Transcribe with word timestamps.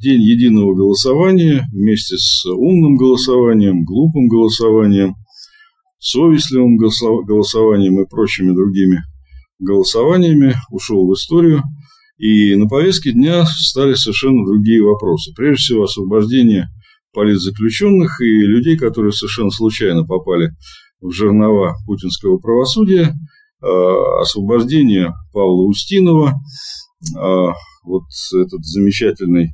День 0.00 0.22
единого 0.22 0.74
голосования 0.74 1.66
вместе 1.74 2.16
с 2.16 2.46
умным 2.46 2.96
голосованием, 2.96 3.84
глупым 3.84 4.28
голосованием, 4.28 5.14
совестливым 5.98 6.78
голосованием 6.78 8.00
и 8.00 8.08
прочими 8.08 8.52
другими 8.52 9.02
голосованиями 9.58 10.54
ушел 10.70 11.06
в 11.06 11.12
историю. 11.12 11.62
И 12.16 12.54
на 12.56 12.66
повестке 12.66 13.12
дня 13.12 13.44
стали 13.44 13.92
совершенно 13.92 14.46
другие 14.46 14.82
вопросы. 14.82 15.34
Прежде 15.36 15.60
всего, 15.64 15.82
освобождение 15.82 16.68
политзаключенных 17.12 18.22
и 18.22 18.24
людей, 18.24 18.78
которые 18.78 19.12
совершенно 19.12 19.50
случайно 19.50 20.06
попали 20.06 20.52
в 21.02 21.12
жернова 21.12 21.74
путинского 21.84 22.38
правосудия, 22.38 23.14
а, 23.62 24.20
освобождение 24.22 25.12
Павла 25.34 25.66
Устинова, 25.66 26.40
а, 27.18 27.52
вот 27.84 28.04
этот 28.34 28.64
замечательный 28.64 29.52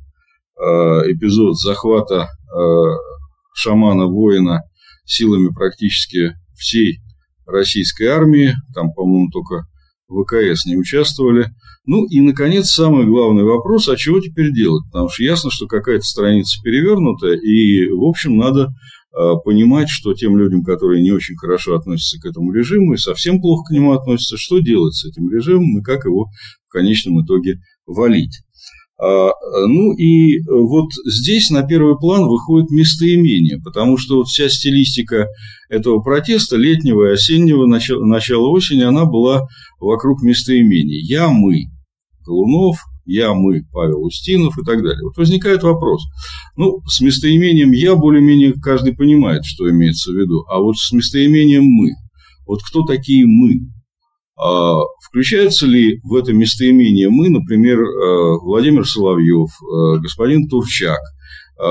эпизод 0.57 1.57
захвата 1.57 2.29
шамана-воина 3.55 4.61
силами 5.05 5.49
практически 5.53 6.33
всей 6.55 6.99
российской 7.45 8.05
армии, 8.05 8.53
там, 8.73 8.91
по-моему, 8.93 9.29
только 9.31 9.67
ВКС 10.09 10.65
не 10.65 10.77
участвовали. 10.77 11.49
Ну 11.85 12.05
и, 12.05 12.21
наконец, 12.21 12.67
самый 12.67 13.05
главный 13.05 13.43
вопрос, 13.43 13.87
а 13.89 13.95
чего 13.95 14.19
теперь 14.19 14.53
делать? 14.53 14.83
Потому 14.91 15.09
что 15.09 15.23
ясно, 15.23 15.49
что 15.49 15.67
какая-то 15.67 16.03
страница 16.03 16.61
перевернута, 16.63 17.33
и, 17.33 17.89
в 17.89 18.03
общем, 18.03 18.37
надо 18.37 18.73
а, 19.13 19.35
понимать, 19.37 19.89
что 19.89 20.13
тем 20.13 20.37
людям, 20.37 20.63
которые 20.63 21.01
не 21.01 21.11
очень 21.11 21.35
хорошо 21.37 21.75
относятся 21.75 22.19
к 22.19 22.25
этому 22.25 22.51
режиму 22.51 22.93
и 22.93 22.97
совсем 22.97 23.41
плохо 23.41 23.69
к 23.69 23.71
нему 23.71 23.93
относятся, 23.93 24.35
что 24.37 24.59
делать 24.59 24.95
с 24.95 25.05
этим 25.05 25.31
режимом 25.31 25.79
и 25.79 25.83
как 25.83 26.05
его 26.05 26.25
в 26.67 26.71
конечном 26.71 27.23
итоге 27.23 27.59
валить. 27.85 28.41
А, 28.99 29.29
ну 29.67 29.93
и 29.93 30.39
вот 30.47 30.89
здесь 31.05 31.49
на 31.51 31.61
первый 31.63 31.97
план 31.97 32.27
выходит 32.27 32.71
местоимение, 32.71 33.59
потому 33.63 33.97
что 33.97 34.17
вот 34.17 34.27
вся 34.27 34.49
стилистика 34.49 35.27
этого 35.69 36.01
протеста 36.01 36.57
летнего 36.57 37.09
и 37.09 37.13
осеннего 37.13 37.67
начала, 37.67 38.03
начала 38.03 38.49
осени, 38.49 38.81
она 38.81 39.05
была 39.05 39.47
вокруг 39.79 40.23
местоимений. 40.23 40.99
Я, 41.05 41.29
мы, 41.29 41.65
Голунов, 42.25 42.77
я, 43.05 43.33
мы, 43.33 43.63
Павел 43.71 44.03
Устинов 44.03 44.57
и 44.57 44.65
так 44.65 44.81
далее. 44.81 45.03
Вот 45.03 45.15
возникает 45.15 45.63
вопрос. 45.63 46.01
Ну, 46.55 46.81
с 46.87 46.99
местоимением 46.99 47.71
«я» 47.71 47.95
более-менее 47.95 48.53
каждый 48.53 48.95
понимает, 48.95 49.45
что 49.45 49.69
имеется 49.69 50.11
в 50.11 50.15
виду, 50.15 50.43
а 50.49 50.59
вот 50.59 50.75
с 50.75 50.91
местоимением 50.91 51.63
«мы». 51.63 51.91
Вот 52.45 52.59
кто 52.63 52.83
такие 52.83 53.25
«мы»? 53.25 53.71
А, 54.39 54.81
включается 55.03 55.65
ли 55.65 55.99
в 56.03 56.13
это 56.13 56.31
местоимение 56.31 57.09
«мы», 57.09 57.29
например, 57.29 57.79
э, 57.79 58.37
Владимир 58.43 58.87
Соловьев, 58.87 59.49
э, 59.49 59.99
господин 59.99 60.47
Турчак, 60.47 60.99
э, 60.99 61.63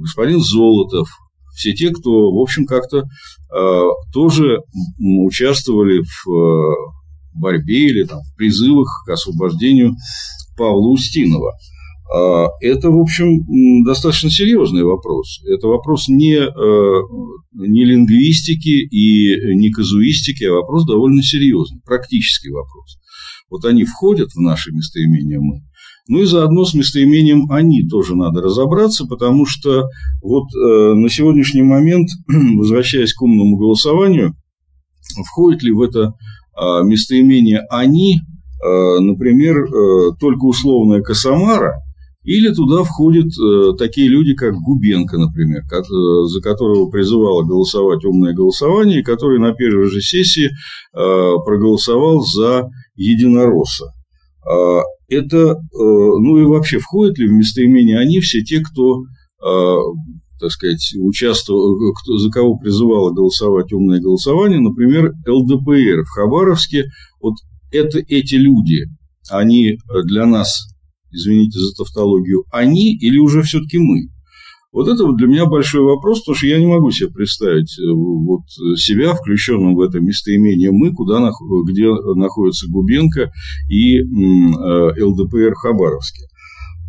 господин 0.00 0.40
Золотов, 0.40 1.08
все 1.54 1.74
те, 1.74 1.90
кто, 1.90 2.32
в 2.32 2.40
общем, 2.40 2.66
как-то 2.66 3.04
тоже 4.12 4.58
участвовали 4.98 6.02
в 6.02 6.76
борьбе 7.32 7.90
или 7.90 8.02
там, 8.02 8.18
в 8.22 8.36
призывах 8.36 8.88
к 9.06 9.10
освобождению 9.10 9.94
Павла 10.56 10.88
Устинова. 10.88 11.52
А, 12.14 12.46
это, 12.60 12.90
в 12.90 13.00
общем, 13.00 13.82
достаточно 13.84 14.30
серьезный 14.30 14.84
вопрос. 14.84 15.40
Это 15.46 15.66
вопрос 15.66 16.06
не, 16.08 16.36
э, 16.36 17.02
не 17.54 17.84
лингвистики 17.84 18.86
и 18.86 19.56
не 19.56 19.70
казуистики, 19.70 20.44
а 20.44 20.52
вопрос 20.52 20.86
довольно 20.86 21.22
серьезный, 21.22 21.80
практический 21.84 22.50
вопрос. 22.50 22.98
Вот 23.50 23.64
они 23.64 23.84
входят 23.84 24.30
в 24.32 24.40
наши 24.40 24.70
местоимения 24.70 25.40
«мы», 25.40 25.62
ну 26.06 26.20
и 26.20 26.26
заодно 26.26 26.64
с 26.64 26.74
местоимением 26.74 27.50
«они» 27.50 27.88
тоже 27.88 28.14
надо 28.14 28.42
разобраться, 28.42 29.06
потому 29.06 29.44
что 29.44 29.88
вот 30.22 30.44
э, 30.54 30.94
на 30.94 31.08
сегодняшний 31.08 31.62
момент, 31.62 32.08
возвращаясь 32.28 33.12
к 33.12 33.22
умному 33.22 33.56
голосованию, 33.56 34.36
входит 35.32 35.64
ли 35.64 35.72
в 35.72 35.82
это 35.82 36.12
э, 36.12 36.84
местоимение 36.84 37.62
«они», 37.70 38.18
э, 38.18 39.00
например, 39.00 39.66
только 40.20 40.44
условная 40.44 41.02
Косомара– 41.02 41.74
или 42.24 42.52
туда 42.52 42.82
входят 42.82 43.26
э, 43.26 43.76
такие 43.76 44.08
люди, 44.08 44.34
как 44.34 44.54
Губенко, 44.54 45.18
например, 45.18 45.60
э, 45.60 46.24
за 46.26 46.40
которого 46.40 46.88
призывало 46.90 47.42
голосовать 47.42 48.02
умное 48.04 48.32
голосование, 48.32 49.04
который 49.04 49.38
на 49.38 49.52
первой 49.52 49.90
же 49.90 50.00
сессии 50.00 50.46
э, 50.46 50.50
проголосовал 51.44 52.22
за 52.22 52.70
единоросса. 52.96 53.92
А, 54.46 54.80
это, 55.08 55.56
ну 55.72 56.38
и 56.38 56.44
вообще, 56.44 56.78
входят 56.78 57.18
ли 57.18 57.28
в 57.28 57.32
местоимение 57.32 57.98
они 57.98 58.20
все 58.20 58.42
те, 58.42 58.60
кто, 58.60 59.02
так 59.38 60.50
сказать, 60.50 60.94
участвовал, 60.98 61.78
за 62.18 62.30
кого 62.30 62.56
призывало 62.56 63.10
голосовать 63.10 63.72
умное 63.72 64.00
голосование, 64.00 64.60
например, 64.60 65.12
ЛДПР 65.26 66.04
в 66.04 66.08
Хабаровске, 66.08 66.84
вот 67.20 67.34
это 67.70 67.98
эти 67.98 68.34
люди, 68.36 68.86
они 69.30 69.76
для 70.04 70.26
нас 70.26 70.73
извините 71.14 71.58
за 71.58 71.72
тавтологию, 71.74 72.44
они 72.50 72.96
или 72.96 73.18
уже 73.18 73.42
все-таки 73.42 73.78
мы? 73.78 74.10
Вот 74.72 74.88
это 74.88 75.04
вот 75.04 75.16
для 75.16 75.28
меня 75.28 75.46
большой 75.46 75.82
вопрос, 75.82 76.20
потому 76.20 76.36
что 76.36 76.48
я 76.48 76.58
не 76.58 76.66
могу 76.66 76.90
себе 76.90 77.08
представить 77.08 77.78
э, 77.78 77.82
вот 77.92 78.42
себя 78.76 79.14
включенным 79.14 79.76
в 79.76 79.80
это 79.80 80.00
местоимение 80.00 80.72
«мы», 80.72 80.92
куда, 80.92 81.30
где 81.64 81.88
находится 82.16 82.66
Губенко 82.68 83.30
и 83.68 83.98
э, 83.98 85.04
ЛДПР 85.04 85.54
Хабаровске. 85.54 86.24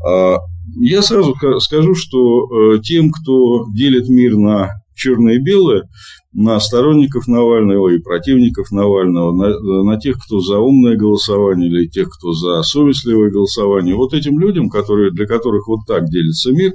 А, 0.03 0.37
я 0.79 1.03
сразу 1.03 1.35
скажу, 1.59 1.93
что 1.93 2.47
э, 2.75 2.79
тем, 2.81 3.11
кто 3.11 3.65
делит 3.71 4.09
мир 4.09 4.35
на 4.35 4.71
черное 4.95 5.35
и 5.35 5.39
белое, 5.39 5.89
на 6.35 6.59
сторонников 6.59 7.27
Навального 7.27 7.89
и 7.89 7.99
противников 7.99 8.71
Навального, 8.71 9.33
на, 9.33 9.83
на 9.83 9.99
тех, 9.99 10.17
кто 10.23 10.41
за 10.41 10.59
умное 10.59 10.97
голосование 10.97 11.69
или 11.69 11.87
тех, 11.87 12.09
кто 12.09 12.33
за 12.33 12.61
совестливое 12.61 13.31
голосование. 13.31 13.95
Вот 13.95 14.13
этим 14.13 14.39
людям, 14.39 14.69
которые, 14.69 15.11
для 15.11 15.25
которых 15.27 15.67
вот 15.67 15.81
так 15.87 16.09
делится 16.09 16.51
мир, 16.51 16.73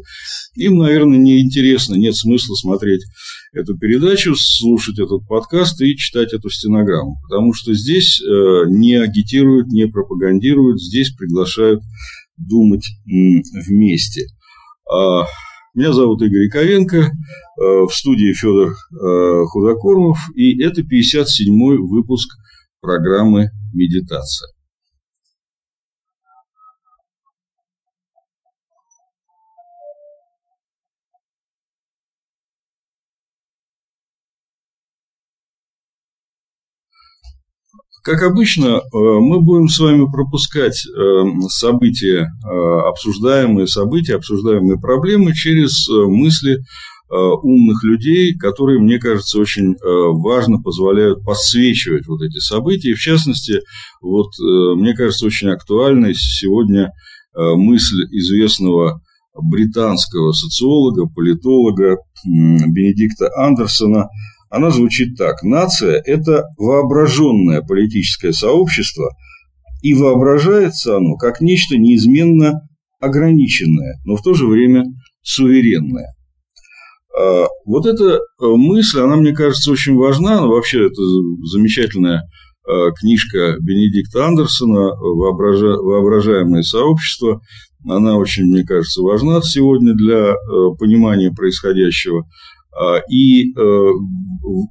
им, 0.54 0.78
наверное, 0.78 1.18
не 1.18 1.42
интересно, 1.42 1.94
нет 1.96 2.16
смысла 2.16 2.54
смотреть 2.54 3.02
эту 3.52 3.76
передачу, 3.76 4.34
слушать 4.34 4.98
этот 4.98 5.26
подкаст 5.28 5.80
и 5.82 5.96
читать 5.96 6.32
эту 6.32 6.48
стенограмму, 6.48 7.16
потому 7.28 7.52
что 7.52 7.74
здесь 7.74 8.20
э, 8.22 8.64
не 8.68 8.94
агитируют, 8.94 9.68
не 9.68 9.86
пропагандируют, 9.86 10.80
здесь 10.80 11.10
приглашают 11.10 11.82
думать 12.38 12.86
вместе. 13.06 14.26
Меня 15.80 15.94
зовут 15.94 16.20
Игорь 16.20 16.42
Яковенко, 16.42 16.98
э, 16.98 17.10
в 17.56 17.90
студии 17.90 18.34
Федор 18.34 18.72
э, 18.72 19.44
Худокормов, 19.46 20.18
и 20.34 20.62
это 20.62 20.82
57-й 20.82 21.78
выпуск 21.78 22.36
программы 22.82 23.48
«Медитация». 23.72 24.52
Как 38.10 38.24
обычно, 38.24 38.66
э, 38.66 38.80
мы 38.92 39.40
будем 39.40 39.68
с 39.68 39.78
вами 39.78 40.04
пропускать 40.10 40.84
э, 40.84 41.22
события, 41.48 42.26
э, 42.26 42.88
обсуждаемые 42.88 43.68
события, 43.68 44.16
обсуждаемые 44.16 44.80
проблемы 44.80 45.32
через 45.32 45.88
мысли 45.88 46.58
умных 47.12 47.82
людей, 47.82 48.36
которые, 48.36 48.78
мне 48.78 49.00
кажется, 49.00 49.40
очень 49.40 49.74
важно 49.82 50.62
позволяют 50.62 51.24
подсвечивать 51.24 52.06
вот 52.06 52.22
эти 52.22 52.38
события. 52.38 52.90
И 52.90 52.94
в 52.94 53.00
частности, 53.00 53.62
вот, 54.00 54.28
мне 54.38 54.94
кажется, 54.94 55.26
очень 55.26 55.48
актуальной 55.48 56.14
сегодня 56.14 56.92
мысль 57.34 58.04
известного 58.12 59.00
британского 59.34 60.30
социолога, 60.30 61.06
политолога 61.12 61.96
Бенедикта 62.24 63.28
Андерсона– 63.36 64.06
она 64.50 64.70
звучит 64.70 65.16
так. 65.16 65.42
Нация– 65.42 66.02
это 66.04 66.44
воображенное 66.58 67.62
политическое 67.62 68.32
сообщество, 68.32 69.10
и 69.82 69.94
воображается 69.94 70.96
оно 70.96 71.16
как 71.16 71.40
нечто 71.40 71.78
неизменно 71.78 72.68
ограниченное, 73.00 73.94
но 74.04 74.16
в 74.16 74.22
то 74.22 74.34
же 74.34 74.46
время 74.46 74.84
суверенное. 75.22 76.14
А, 77.18 77.46
вот 77.64 77.86
эта 77.86 78.16
э, 78.16 78.18
мысль, 78.40 79.00
она, 79.00 79.16
мне 79.16 79.32
кажется, 79.32 79.70
очень 79.70 79.96
важна. 79.96 80.46
Вообще, 80.46 80.86
это 80.86 81.02
замечательная 81.44 82.22
э, 82.68 82.90
книжка 82.98 83.56
Бенедикта 83.60 84.26
Андерсона 84.26 84.90
«Воображаемое 84.96 86.62
сообщество». 86.62 87.40
Она 87.88 88.16
очень, 88.16 88.44
мне 88.44 88.64
кажется, 88.64 89.00
важна 89.02 89.40
сегодня 89.42 89.94
для 89.94 90.32
э, 90.32 90.34
понимания 90.78 91.32
происходящего. 91.32 92.26
А, 92.72 92.98
и 93.10 93.52
э, 93.52 93.88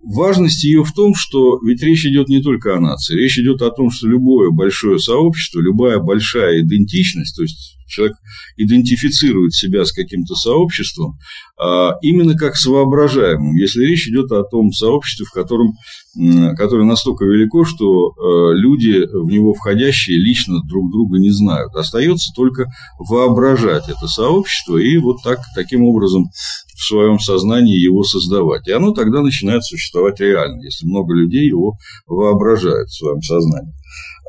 важность 0.03 0.63
ее 0.63 0.83
в 0.83 0.91
том, 0.93 1.13
что 1.15 1.59
ведь 1.65 1.83
речь 1.83 2.05
идет 2.05 2.29
не 2.29 2.41
только 2.41 2.75
о 2.75 2.79
нации, 2.79 3.15
речь 3.15 3.37
идет 3.37 3.61
о 3.61 3.71
том, 3.71 3.91
что 3.91 4.07
любое 4.07 4.51
большое 4.51 4.99
сообщество, 4.99 5.59
любая 5.59 5.99
большая 5.99 6.61
идентичность, 6.61 7.35
то 7.35 7.43
есть 7.43 7.78
человек 7.89 8.15
идентифицирует 8.57 9.53
себя 9.53 9.85
с 9.85 9.91
каким-то 9.91 10.35
сообществом, 10.35 11.17
а, 11.57 11.93
именно 12.01 12.35
как 12.35 12.55
с 12.55 12.65
воображаемым, 12.65 13.55
если 13.55 13.83
речь 13.83 14.07
идет 14.07 14.31
о 14.31 14.43
том 14.43 14.71
сообществе, 14.71 15.25
в 15.25 15.31
котором, 15.31 15.73
которое 16.55 16.85
настолько 16.85 17.25
велико, 17.25 17.65
что 17.65 18.11
э, 18.11 18.53
люди, 18.55 19.05
в 19.11 19.27
него 19.27 19.53
входящие, 19.53 20.17
лично 20.17 20.59
друг 20.67 20.91
друга 20.91 21.19
не 21.19 21.31
знают. 21.31 21.75
Остается 21.75 22.31
только 22.33 22.65
воображать 22.97 23.89
это 23.89 24.07
сообщество 24.07 24.77
и 24.77 24.97
вот 24.97 25.17
так, 25.23 25.39
таким 25.55 25.83
образом 25.83 26.29
в 26.79 26.87
своем 26.87 27.19
сознании 27.19 27.77
его 27.77 28.03
создавать. 28.03 28.67
И 28.67 28.71
оно 28.71 28.91
тогда 28.91 29.21
начинает 29.21 29.63
существовать 29.65 30.19
реально, 30.21 30.63
если 30.63 30.85
много 30.87 31.13
людей 31.13 31.45
его 31.45 31.77
воображают 32.07 32.87
в 32.87 32.97
своем 32.97 33.21
сознании. 33.21 33.73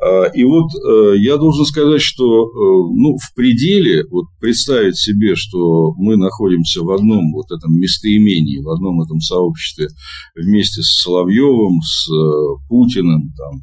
А, 0.03 0.25
и 0.25 0.43
вот 0.43 0.71
э, 0.73 1.17
я 1.17 1.37
должен 1.37 1.63
сказать, 1.63 2.01
что 2.01 2.25
э, 2.25 2.49
ну, 2.95 3.17
в 3.17 3.35
пределе 3.35 4.03
вот 4.09 4.25
представить 4.39 4.97
себе, 4.97 5.35
что 5.35 5.93
мы 5.95 6.17
находимся 6.17 6.81
в 6.81 6.89
одном 6.89 7.31
вот 7.33 7.51
этом 7.51 7.75
местоимении, 7.75 8.63
в 8.63 8.69
одном 8.69 9.01
этом 9.01 9.19
сообществе 9.19 9.89
вместе 10.35 10.81
с 10.81 11.01
Соловьевым, 11.01 11.81
с 11.81 12.09
э, 12.09 12.67
Путиным, 12.67 13.31
там, 13.37 13.61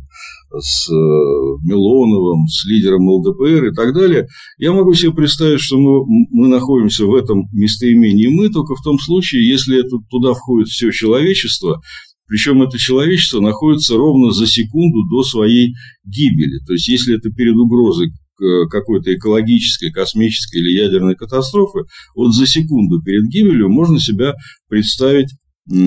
с 0.60 0.88
Милоновым, 0.88 2.46
с 2.46 2.64
лидером 2.64 3.06
ЛДПР 3.06 3.66
и 3.66 3.74
так 3.74 3.92
далее, 3.92 4.28
я 4.56 4.72
могу 4.72 4.94
себе 4.94 5.12
представить, 5.12 5.60
что 5.60 5.76
мы, 5.76 6.06
мы 6.30 6.48
находимся 6.48 7.04
в 7.04 7.14
этом 7.14 7.50
местоимении 7.52 8.28
мы 8.28 8.48
только 8.48 8.74
в 8.74 8.82
том 8.82 8.98
случае, 8.98 9.46
если 9.46 9.78
это, 9.78 9.98
туда 10.08 10.32
входит 10.32 10.68
все 10.68 10.90
человечество, 10.90 11.82
причем 12.28 12.62
это 12.62 12.78
человечество 12.78 13.40
находится 13.40 13.96
ровно 13.96 14.30
за 14.32 14.46
секунду 14.46 15.04
до 15.08 15.22
своей 15.22 15.74
гибели. 16.04 16.58
То 16.66 16.74
есть, 16.74 16.88
если 16.88 17.16
это 17.16 17.30
перед 17.30 17.56
угрозой 17.56 18.12
какой-то 18.70 19.12
экологической, 19.12 19.90
космической 19.90 20.58
или 20.58 20.78
ядерной 20.78 21.16
катастрофы, 21.16 21.80
вот 22.14 22.32
за 22.32 22.46
секунду 22.46 23.02
перед 23.02 23.26
гибелью 23.28 23.68
можно 23.68 23.98
себя 23.98 24.34
представить 24.68 25.30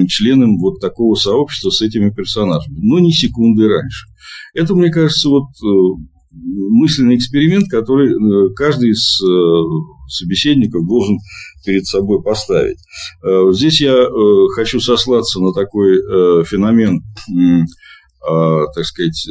членом 0.08 0.58
вот 0.58 0.80
такого 0.80 1.16
сообщества 1.16 1.70
с 1.70 1.82
этими 1.82 2.12
персонажами, 2.12 2.78
но 2.82 3.00
не 3.00 3.14
секунды 3.14 3.68
раньше. 3.68 4.08
Это, 4.54 4.76
мне 4.76 4.92
кажется, 4.92 5.30
вот 5.30 5.50
э, 5.64 6.04
мысленный 6.32 7.18
эксперимент, 7.18 7.70
который 7.70 8.12
э, 8.12 8.54
каждый 8.56 8.92
из 8.92 9.22
э, 9.22 9.28
собеседников 10.08 10.88
должен 10.88 11.18
перед 11.66 11.86
собой 11.86 12.22
поставить. 12.24 12.80
Э, 13.24 13.52
здесь 13.52 13.82
я 13.82 14.08
хочу 14.56 14.80
сослаться 14.80 15.40
на 15.40 15.54
такой 15.54 15.98
феномен, 16.46 17.02
так 18.22 18.86
сказать, 18.86 19.28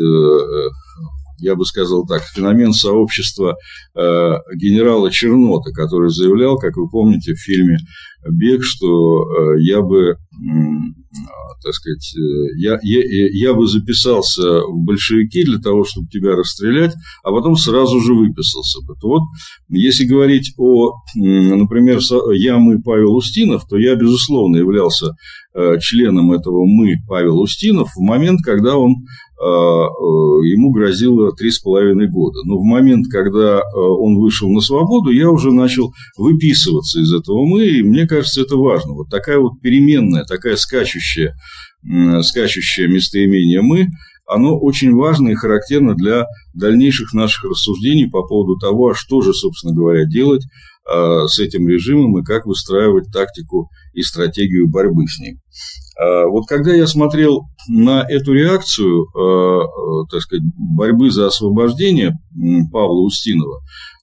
я 1.39 1.55
бы 1.55 1.65
сказал 1.65 2.07
так, 2.07 2.23
феномен 2.23 2.73
сообщества 2.73 3.57
генерала 3.95 5.11
Чернота, 5.11 5.71
который 5.71 6.11
заявлял, 6.11 6.59
как 6.59 6.77
вы 6.77 6.89
помните, 6.89 7.35
в 7.35 7.41
фильме 7.41 7.79
«Бег», 8.29 8.63
что 8.63 9.57
я 9.59 9.81
бы 9.81 10.17
так 11.63 11.75
сказать, 11.75 12.15
э, 12.17 12.21
я, 12.57 12.79
я, 12.83 13.49
я 13.49 13.55
бы 13.55 13.67
записался 13.67 14.61
в 14.63 14.85
большевики 14.85 15.45
для 15.45 15.59
того, 15.59 15.85
чтобы 15.85 16.07
тебя 16.09 16.37
расстрелять, 16.37 16.95
а 17.25 17.31
потом 17.31 17.57
сразу 17.57 18.01
же 18.01 18.15
выписался 18.15 18.81
бы. 18.87 18.95
То 18.95 19.09
вот, 19.09 19.23
если 19.69 20.05
говорить 20.05 20.55
о, 20.57 20.93
например, 21.17 21.99
я, 22.35 22.59
мы, 22.59 22.81
Павел 22.81 23.17
Устинов, 23.17 23.67
то 23.69 23.77
я, 23.77 23.97
безусловно, 23.97 24.57
являлся 24.57 25.15
э, 25.55 25.79
членом 25.81 26.33
этого 26.33 26.65
мы, 26.65 26.97
Павел 27.09 27.41
Устинов, 27.41 27.91
в 27.97 28.01
момент, 28.01 28.41
когда 28.45 28.77
он 28.77 28.95
ему 29.41 30.71
грозило 30.71 31.33
три 31.33 31.51
с 31.51 31.61
половиной 31.61 32.09
года. 32.09 32.41
Но 32.45 32.59
в 32.59 32.63
момент, 32.63 33.07
когда 33.11 33.63
он 33.75 34.19
вышел 34.19 34.51
на 34.51 34.61
свободу, 34.61 35.11
я 35.11 35.31
уже 35.31 35.51
начал 35.51 35.93
выписываться 36.19 37.01
из 37.01 37.11
этого 37.13 37.47
мы, 37.47 37.67
и 37.67 37.83
мне 37.83 38.07
кажется, 38.07 38.43
это 38.43 38.57
важно. 38.57 38.93
Вот 38.93 39.09
такая 39.09 39.39
вот 39.39 39.61
переменная, 39.63 40.25
такая 40.25 40.57
скачущая 40.57 41.35
скачущее 42.23 42.89
местоимение 42.89 43.63
«мы», 43.63 43.87
оно 44.27 44.59
очень 44.59 44.95
важно 44.95 45.31
и 45.31 45.35
характерно 45.35 45.95
для 45.95 46.27
дальнейших 46.55 47.15
наших 47.15 47.51
рассуждений 47.51 48.09
по 48.09 48.23
поводу 48.23 48.59
того, 48.59 48.91
а 48.91 48.95
что 48.95 49.23
же, 49.23 49.33
собственно 49.33 49.75
говоря, 49.75 50.05
делать 50.05 50.45
с 50.87 51.39
этим 51.39 51.67
режимом 51.67 52.19
и 52.19 52.25
как 52.25 52.47
выстраивать 52.47 53.11
тактику 53.13 53.71
и 53.95 54.03
стратегию 54.03 54.69
борьбы 54.69 55.07
с 55.07 55.19
ним. 55.19 55.39
А, 55.99 56.27
вот 56.27 56.47
когда 56.47 56.75
я 56.75 56.87
смотрел 56.87 57.47
на 57.69 58.05
эту 58.09 58.33
реакцию, 58.33 59.07
так 60.11 60.21
сказать, 60.21 60.45
борьбы 60.57 61.11
за 61.11 61.27
освобождение 61.27 62.19
Павла 62.73 63.03
Устинова, 63.03 63.61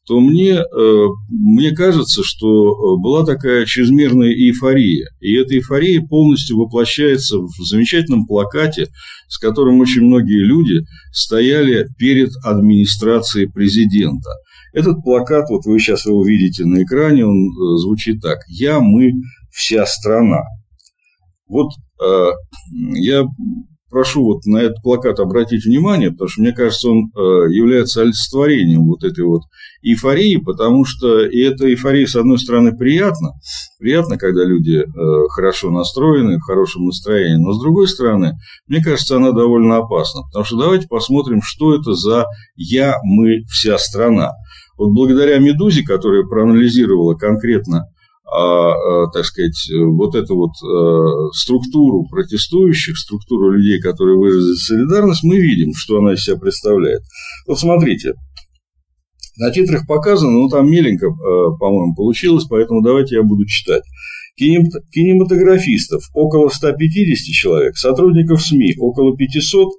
то 0.07 0.22
мне, 0.22 0.54
э, 0.54 1.07
мне 1.30 1.72
кажется, 1.72 2.24
что 2.24 2.48
э, 2.48 3.01
была 3.01 3.25
такая 3.25 3.66
чрезмерная 3.66 4.30
эйфория. 4.30 5.10
И 5.19 5.36
эта 5.36 5.56
эйфория 5.56 6.01
полностью 6.01 6.57
воплощается 6.57 7.39
в 7.39 7.51
замечательном 7.60 8.25
плакате, 8.25 8.88
с 9.28 9.38
которым 9.38 9.81
очень 9.81 10.04
многие 10.04 10.44
люди 10.45 10.86
стояли 11.12 11.88
перед 11.98 12.30
администрацией 12.44 13.48
президента. 13.48 14.30
Этот 14.74 15.04
плакат, 15.04 15.50
вот 15.50 15.66
вы 15.66 15.78
сейчас 15.80 16.06
его 16.06 16.25
видите 16.25 16.63
на 16.63 16.84
экране, 16.84 17.25
он 17.25 17.50
э, 17.50 17.78
звучит 17.81 18.22
так. 18.22 18.38
«Я, 18.48 18.80
мы, 18.80 19.12
вся 19.51 19.86
страна». 19.86 20.44
Вот 21.47 21.71
я 22.95 23.25
прошу 23.89 24.23
вот 24.23 24.45
на 24.45 24.57
этот 24.57 24.81
плакат 24.81 25.19
обратить 25.19 25.65
внимание, 25.65 26.11
потому 26.11 26.27
что 26.27 26.41
мне 26.41 26.51
кажется, 26.51 26.89
он 26.89 27.11
э, 27.15 27.19
является 27.51 28.01
олицетворением 28.01 28.85
вот 28.85 29.03
этой 29.03 29.23
вот 29.23 29.44
эйфории, 29.81 30.38
потому 30.38 30.85
что 30.85 31.25
и 31.25 31.39
эта 31.39 31.69
эйфория, 31.69 32.05
с 32.05 32.15
одной 32.15 32.38
стороны, 32.38 32.75
приятна, 32.75 33.31
приятно, 33.79 34.17
когда 34.17 34.44
люди 34.44 34.83
э, 34.83 35.27
хорошо 35.29 35.71
настроены, 35.71 36.38
в 36.38 36.41
хорошем 36.41 36.86
настроении, 36.86 37.43
но 37.43 37.53
с 37.53 37.62
другой 37.62 37.88
стороны, 37.88 38.33
мне 38.67 38.83
кажется, 38.83 39.17
она 39.17 39.31
довольно 39.31 39.77
опасна, 39.77 40.24
потому 40.24 40.45
что 40.45 40.57
давайте 40.57 40.88
посмотрим, 40.88 41.41
что 41.41 41.75
это 41.75 41.93
за 41.93 42.25
«я», 42.55 42.95
«мы», 43.03 43.43
«вся 43.48 43.77
страна». 43.77 44.31
Вот 44.77 44.91
благодаря 44.91 45.39
«Медузе», 45.39 45.83
которая 45.83 46.24
проанализировала 46.24 47.15
конкретно 47.15 47.86
а, 48.29 48.74
а, 48.74 49.07
так 49.12 49.24
сказать, 49.24 49.57
вот 49.72 50.13
эту 50.15 50.36
вот 50.36 50.51
а, 50.62 51.31
структуру 51.31 52.05
протестующих, 52.10 52.98
структуру 52.98 53.51
людей, 53.51 53.79
которые 53.79 54.17
выразили 54.17 54.55
солидарность, 54.55 55.24
мы 55.24 55.38
видим, 55.38 55.72
что 55.74 56.00
она 56.00 56.13
из 56.13 56.24
себя 56.24 56.38
представляет. 56.38 57.01
Вот 57.48 57.57
смотрите, 57.57 58.15
на 59.38 59.51
титрах 59.51 59.88
показано, 59.88 60.31
но 60.31 60.50
там 60.50 60.69
меленько, 60.69 61.07
по-моему, 61.60 61.96
получилось, 61.96 62.46
поэтому 62.50 62.81
давайте 62.81 63.15
я 63.15 63.24
буду 63.24 63.46
читать. 63.46 63.84
Кинематографистов 64.36 66.03
около 66.13 66.50
150 66.50 67.17
человек, 67.34 67.77
сотрудников 67.77 68.41
СМИ 68.41 68.75
около 68.77 69.15
500, 69.15 69.69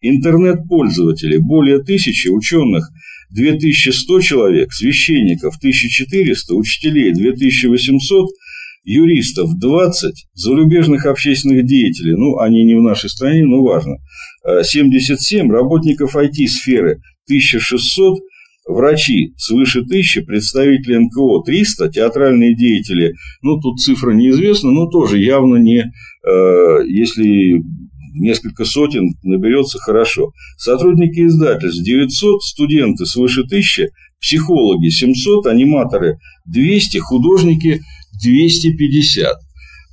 интернет-пользователей 0.00 1.38
более 1.38 1.82
тысячи, 1.82 2.28
ученых 2.28 2.88
2100 3.30 4.20
человек, 4.20 4.72
священников 4.72 5.56
1400, 5.56 6.54
учителей 6.54 7.12
2800, 7.12 8.28
юристов 8.84 9.58
20, 9.58 10.26
зарубежных 10.34 11.06
общественных 11.06 11.66
деятелей, 11.66 12.14
ну, 12.16 12.38
они 12.38 12.64
не 12.64 12.74
в 12.74 12.82
нашей 12.82 13.10
стране, 13.10 13.44
но 13.44 13.62
важно, 13.62 13.96
77, 14.62 15.50
работников 15.50 16.14
IT-сферы 16.14 17.00
1600, 17.26 18.20
врачи 18.68 19.32
свыше 19.36 19.80
1000, 19.80 20.22
представители 20.22 20.98
НКО 20.98 21.42
300, 21.44 21.88
театральные 21.88 22.54
деятели, 22.56 23.14
ну, 23.42 23.60
тут 23.60 23.80
цифра 23.80 24.12
неизвестна, 24.12 24.70
но 24.70 24.86
тоже 24.86 25.18
явно 25.18 25.56
не, 25.56 25.80
э, 25.80 26.84
если 26.86 27.62
несколько 28.18 28.64
сотен 28.64 29.14
наберется 29.22 29.78
хорошо. 29.78 30.32
Сотрудники 30.58 31.26
издательств 31.26 31.82
900, 31.82 32.42
студенты 32.42 33.06
свыше 33.06 33.42
1000, 33.42 33.88
психологи 34.20 34.88
700, 34.88 35.46
аниматоры 35.46 36.18
200, 36.46 36.98
художники 36.98 37.80
250. 38.22 39.36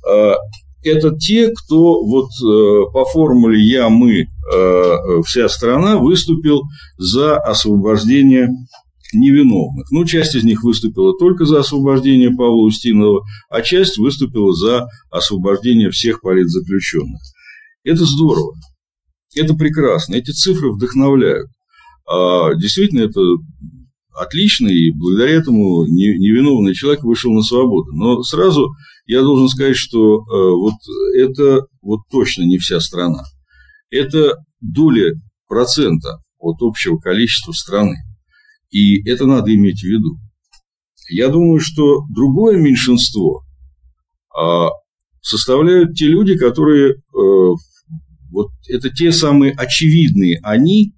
А, 0.08 0.34
это 0.82 1.16
те, 1.16 1.48
кто 1.48 2.04
вот 2.04 2.28
э, 2.42 2.92
по 2.92 3.06
формуле 3.06 3.58
«я», 3.66 3.88
«мы», 3.88 4.20
э, 4.20 4.96
вся 5.24 5.48
страна 5.48 5.96
выступил 5.96 6.60
за 6.98 7.38
освобождение 7.38 8.50
невиновных. 9.14 9.90
Ну, 9.90 10.04
часть 10.04 10.34
из 10.34 10.44
них 10.44 10.62
выступила 10.62 11.16
только 11.18 11.46
за 11.46 11.60
освобождение 11.60 12.30
Павла 12.30 12.66
Устинова, 12.66 13.22
а 13.48 13.62
часть 13.62 13.96
выступила 13.96 14.52
за 14.52 14.86
освобождение 15.10 15.90
всех 15.90 16.20
политзаключенных. 16.20 17.20
Это 17.84 18.04
здорово. 18.04 18.54
Это 19.36 19.54
прекрасно. 19.54 20.14
Эти 20.14 20.30
цифры 20.30 20.72
вдохновляют. 20.72 21.48
А 22.06 22.54
действительно, 22.54 23.00
это 23.00 23.20
отлично, 24.14 24.68
и 24.68 24.90
благодаря 24.90 25.34
этому 25.34 25.84
невиновный 25.86 26.74
человек 26.74 27.02
вышел 27.02 27.32
на 27.32 27.42
свободу. 27.42 27.92
Но 27.92 28.22
сразу 28.22 28.70
я 29.06 29.22
должен 29.22 29.48
сказать, 29.48 29.76
что 29.76 30.20
вот 30.20 30.74
это 31.16 31.66
вот 31.82 32.00
точно 32.10 32.42
не 32.42 32.58
вся 32.58 32.80
страна. 32.80 33.24
Это 33.90 34.36
доля 34.60 35.12
процента 35.48 36.18
от 36.38 36.56
общего 36.60 36.98
количества 36.98 37.52
страны. 37.52 37.96
И 38.70 39.08
это 39.08 39.26
надо 39.26 39.54
иметь 39.54 39.80
в 39.80 39.86
виду. 39.86 40.18
Я 41.10 41.28
думаю, 41.28 41.60
что 41.60 42.02
другое 42.14 42.56
меньшинство 42.56 43.42
а, 44.34 44.70
составляют 45.20 45.94
те 45.94 46.06
люди, 46.06 46.36
которые 46.36 46.96
вот 48.34 48.50
это 48.68 48.90
те 48.90 49.12
самые 49.12 49.52
очевидные 49.52 50.40
они, 50.42 50.94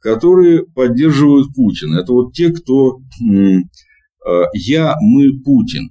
которые 0.00 0.64
поддерживают 0.64 1.52
Путина. 1.54 1.98
Это 1.98 2.12
вот 2.12 2.32
те, 2.32 2.50
кто 2.50 3.00
а, 4.24 4.44
«я, 4.54 4.94
мы, 5.00 5.38
Путин». 5.44 5.90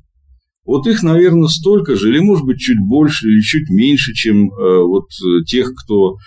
Вот 0.65 0.87
их, 0.87 1.03
наверное, 1.03 1.47
столько 1.47 1.95
же, 1.95 2.09
или, 2.09 2.19
может 2.19 2.45
быть, 2.45 2.59
чуть 2.59 2.79
больше, 2.79 3.27
или 3.27 3.41
чуть 3.41 3.69
меньше, 3.69 4.13
чем 4.13 4.51
а, 4.51 4.83
вот 4.83 5.07
тех, 5.45 5.73
кто 5.75 6.17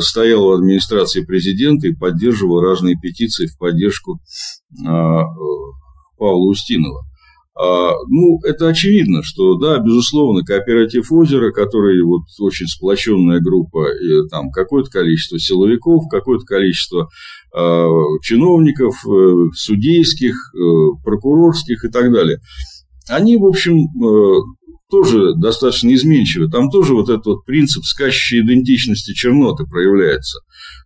стоял 0.00 0.46
в 0.46 0.52
администрации 0.52 1.24
президента 1.24 1.86
и 1.86 1.94
поддерживал 1.94 2.60
разные 2.60 2.96
петиции 3.00 3.46
в 3.46 3.56
поддержку 3.58 4.20
Павла 4.84 6.50
Устинова. 6.50 7.07
А, 7.60 7.90
ну, 8.06 8.38
это 8.44 8.68
очевидно, 8.68 9.24
что, 9.24 9.56
да, 9.56 9.78
безусловно, 9.78 10.44
кооператив 10.44 11.10
озера, 11.10 11.50
который 11.50 12.00
вот 12.04 12.22
очень 12.38 12.66
сплоченная 12.66 13.40
группа, 13.40 13.88
и, 13.92 14.28
там 14.28 14.52
какое-то 14.52 14.90
количество 14.90 15.40
силовиков, 15.40 16.04
какое-то 16.08 16.44
количество 16.44 17.08
э, 17.52 17.88
чиновников, 18.22 19.04
э, 19.04 19.50
судейских, 19.56 20.34
э, 20.54 20.58
прокурорских 21.04 21.84
и 21.84 21.88
так 21.88 22.12
далее. 22.12 22.38
Они, 23.08 23.36
в 23.36 23.44
общем, 23.44 23.86
э, 24.04 24.40
тоже 24.90 25.34
достаточно 25.34 25.94
изменчивы. 25.94 26.50
Там 26.50 26.70
тоже 26.70 26.94
вот 26.94 27.08
этот 27.08 27.26
вот 27.26 27.44
принцип 27.44 27.84
скачущей 27.84 28.40
идентичности 28.40 29.12
черноты 29.12 29.64
проявляется. 29.64 30.40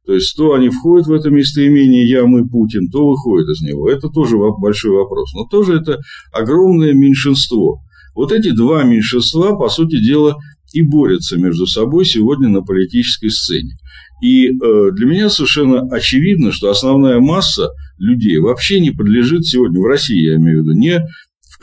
То 0.05 0.15
есть, 0.15 0.37
то 0.37 0.55
они 0.55 0.69
входят 0.69 1.07
в 1.07 1.13
это 1.13 1.31
местоимение 1.31 2.09
«я, 2.09 2.27
мы, 2.27 2.49
Путин», 2.49 2.89
то 2.91 3.09
выходят 3.09 3.49
из 3.49 3.63
него. 3.63 3.89
Это 3.89 4.09
тоже 4.09 4.37
большой 4.59 4.91
вопрос. 4.91 5.33
Но 5.35 5.47
тоже 5.47 5.75
это 5.75 6.01
огромное 6.33 6.93
меньшинство. 6.93 7.81
Вот 8.15 8.33
эти 8.33 8.51
два 8.51 8.83
меньшинства, 8.83 9.55
по 9.55 9.69
сути 9.69 10.03
дела, 10.05 10.37
и 10.73 10.83
борются 10.83 11.37
между 11.39 11.67
собой 11.67 12.05
сегодня 12.05 12.49
на 12.49 12.63
политической 12.63 13.29
сцене. 13.29 13.77
И 14.23 14.49
э, 14.49 14.53
для 14.93 15.07
меня 15.07 15.31
совершенно 15.31 15.81
очевидно, 15.91 16.53
что 16.53 16.71
основная 16.71 17.21
масса 17.21 17.71
людей 17.99 18.39
вообще 18.39 18.81
не 18.81 18.91
подлежит 18.91 19.47
сегодня, 19.47 19.81
в 19.81 19.87
России 19.87 20.29
я 20.31 20.37
имею 20.37 20.61
в 20.61 20.65
виду, 20.65 20.79
не 20.79 21.01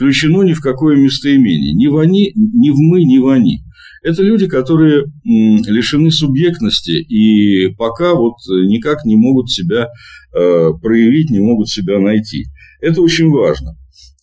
включено 0.00 0.42
ни 0.42 0.54
в 0.54 0.62
какое 0.62 0.96
местоимение. 0.96 1.74
Ни 1.74 1.86
в 1.88 1.98
они, 1.98 2.32
ни 2.34 2.70
в 2.70 2.76
мы, 2.78 3.04
ни 3.04 3.18
в 3.18 3.28
они. 3.28 3.60
Это 4.02 4.22
люди, 4.22 4.46
которые 4.46 5.04
лишены 5.24 6.10
субъектности 6.10 6.92
и 6.92 7.68
пока 7.74 8.14
вот 8.14 8.36
никак 8.48 9.04
не 9.04 9.16
могут 9.16 9.50
себя 9.50 9.88
э, 10.34 10.70
проявить, 10.80 11.28
не 11.28 11.40
могут 11.40 11.68
себя 11.68 11.98
найти. 11.98 12.46
Это 12.80 13.02
очень 13.02 13.28
важно. 13.28 13.76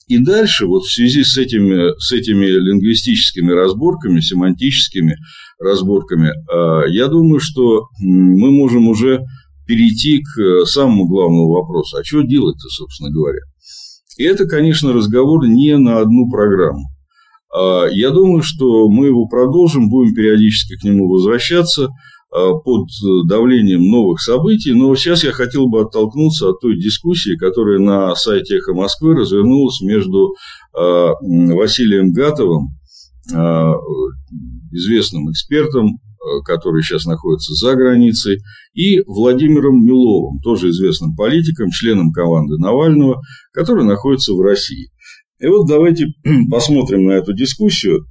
И 0.07 0.17
дальше, 0.17 0.65
вот 0.65 0.85
в 0.85 0.91
связи 0.91 1.23
с 1.23 1.37
этими, 1.37 1.95
с 1.99 2.11
этими 2.11 2.45
лингвистическими 2.45 3.51
разборками, 3.51 4.19
семантическими 4.19 5.15
разборками, 5.59 6.29
э, 6.29 6.89
я 6.89 7.07
думаю, 7.07 7.39
что 7.39 7.83
мы 7.99 8.49
можем 8.49 8.87
уже 8.87 9.21
перейти 9.67 10.23
к 10.23 10.65
самому 10.65 11.07
главному 11.07 11.49
вопросу. 11.49 11.97
А 11.97 12.03
что 12.03 12.23
делать-то, 12.23 12.67
собственно 12.69 13.11
говоря? 13.11 13.41
И 14.17 14.23
это, 14.23 14.45
конечно, 14.45 14.93
разговор 14.93 15.47
не 15.47 15.77
на 15.77 15.99
одну 15.99 16.29
программу. 16.29 16.89
А, 17.55 17.85
я 17.85 18.09
думаю, 18.09 18.41
что 18.43 18.89
мы 18.89 19.07
его 19.07 19.27
продолжим, 19.27 19.89
будем 19.89 20.13
периодически 20.13 20.77
к 20.77 20.83
нему 20.83 21.07
возвращаться 21.07 21.89
а, 22.31 22.53
под 22.53 22.87
давлением 23.27 23.83
новых 23.89 24.21
событий. 24.21 24.73
Но 24.73 24.95
сейчас 24.95 25.23
я 25.23 25.31
хотел 25.31 25.67
бы 25.67 25.81
оттолкнуться 25.81 26.49
от 26.49 26.59
той 26.59 26.77
дискуссии, 26.77 27.37
которая 27.37 27.79
на 27.79 28.15
сайте 28.15 28.57
«Эхо 28.57 28.73
Москвы» 28.73 29.15
развернулась 29.15 29.81
между 29.81 30.33
а, 30.73 31.13
Василием 31.21 32.11
Гатовым, 32.11 32.69
известным 34.71 35.29
экспертом, 35.29 35.99
который 36.45 36.81
сейчас 36.83 37.05
находится 37.05 37.53
за 37.53 37.75
границей, 37.75 38.39
и 38.73 39.01
Владимиром 39.05 39.85
Миловым, 39.85 40.39
тоже 40.39 40.69
известным 40.69 41.15
политиком, 41.15 41.69
членом 41.69 42.11
команды 42.11 42.57
Навального, 42.57 43.21
который 43.53 43.85
находится 43.85 44.33
в 44.33 44.41
России. 44.41 44.89
И 45.39 45.47
вот 45.47 45.67
давайте 45.67 46.07
посмотрим 46.51 47.05
на 47.05 47.11
эту 47.13 47.33
дискуссию. 47.33 48.05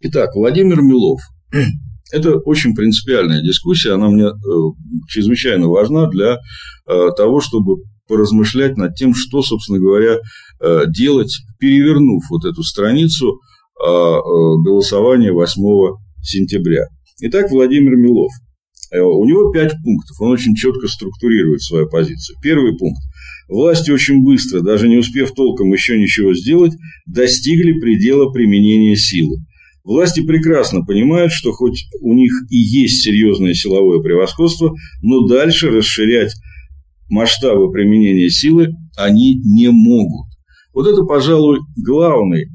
Итак, 0.00 0.34
Владимир 0.34 0.80
Милов. 0.80 1.20
Это 2.12 2.38
очень 2.38 2.74
принципиальная 2.74 3.42
дискуссия, 3.42 3.92
она 3.92 4.08
мне 4.08 4.26
э, 4.26 4.30
чрезвычайно 5.08 5.68
важна 5.68 6.08
для 6.08 6.38
э, 6.86 7.08
того, 7.16 7.40
чтобы 7.40 7.82
поразмышлять 8.06 8.78
над 8.78 8.94
тем, 8.94 9.14
что, 9.14 9.42
собственно 9.42 9.78
говоря, 9.78 10.16
э, 10.60 10.84
делать, 10.88 11.36
перевернув 11.58 12.22
вот 12.30 12.44
эту 12.44 12.62
страницу 12.62 13.40
голосования 13.80 15.30
8 15.30 15.54
сентября. 16.20 16.86
Итак, 17.20 17.50
Владимир 17.50 17.96
Милов. 17.96 18.30
У 18.92 19.24
него 19.26 19.50
пять 19.50 19.74
пунктов, 19.82 20.20
он 20.20 20.30
очень 20.30 20.54
четко 20.54 20.86
структурирует 20.86 21.62
свою 21.62 21.88
позицию. 21.88 22.36
Первый 22.40 22.76
пункт. 22.76 23.02
Власти 23.48 23.90
очень 23.90 24.22
быстро, 24.22 24.60
даже 24.60 24.88
не 24.88 24.98
успев 24.98 25.32
толком 25.32 25.72
еще 25.72 25.98
ничего 25.98 26.32
сделать, 26.34 26.74
достигли 27.06 27.72
предела 27.80 28.30
применения 28.30 28.94
силы. 28.94 29.38
Власти 29.82 30.20
прекрасно 30.20 30.84
понимают, 30.84 31.32
что 31.32 31.52
хоть 31.52 31.86
у 32.00 32.14
них 32.14 32.30
и 32.50 32.56
есть 32.56 33.02
серьезное 33.02 33.54
силовое 33.54 34.00
превосходство, 34.00 34.74
но 35.02 35.26
дальше 35.26 35.70
расширять 35.70 36.34
масштабы 37.08 37.72
применения 37.72 38.30
силы 38.30 38.68
они 38.96 39.40
не 39.44 39.70
могут. 39.70 40.27
Вот 40.78 40.86
это, 40.86 41.02
пожалуй, 41.02 41.58
главный, 41.76 42.50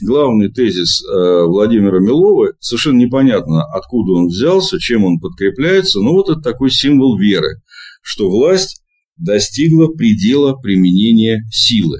главный 0.00 0.50
тезис 0.50 1.04
э, 1.04 1.44
Владимира 1.44 2.00
Милова. 2.00 2.54
Совершенно 2.58 2.96
непонятно, 2.96 3.64
откуда 3.64 4.12
он 4.12 4.28
взялся, 4.28 4.78
чем 4.78 5.04
он 5.04 5.20
подкрепляется, 5.20 6.00
но 6.00 6.14
вот 6.14 6.30
это 6.30 6.40
такой 6.40 6.70
символ 6.70 7.18
веры, 7.18 7.60
что 8.00 8.30
власть 8.30 8.80
достигла 9.18 9.88
предела 9.88 10.54
применения 10.54 11.44
силы. 11.50 11.98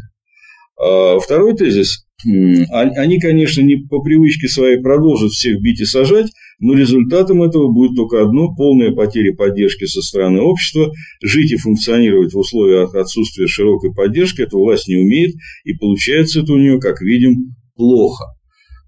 А 0.80 1.18
второй 1.18 1.54
тезис. 1.54 2.06
Они, 2.24 3.20
конечно, 3.20 3.60
не 3.60 3.76
по 3.76 4.00
привычке 4.00 4.48
своей 4.48 4.80
продолжат 4.80 5.32
всех 5.32 5.60
бить 5.60 5.82
и 5.82 5.84
сажать, 5.84 6.32
но 6.58 6.72
результатом 6.72 7.42
этого 7.42 7.70
будет 7.70 7.96
только 7.96 8.22
одно– 8.22 8.54
полная 8.56 8.92
потеря 8.92 9.34
поддержки 9.34 9.84
со 9.84 10.00
стороны 10.00 10.40
общества. 10.40 10.90
Жить 11.22 11.52
и 11.52 11.56
функционировать 11.56 12.32
в 12.32 12.38
условиях 12.38 12.94
отсутствия 12.94 13.46
широкой 13.46 13.92
поддержки 13.92 14.40
эта 14.40 14.56
власть 14.56 14.88
не 14.88 14.96
умеет, 14.96 15.34
и 15.64 15.74
получается 15.74 16.40
это 16.40 16.52
у 16.52 16.58
нее, 16.58 16.80
как 16.80 17.02
видим, 17.02 17.54
плохо. 17.74 18.24